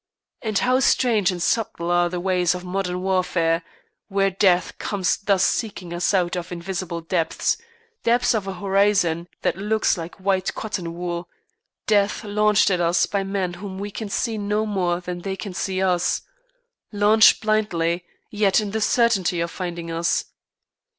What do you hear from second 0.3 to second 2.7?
And how strange and subtle are the ways of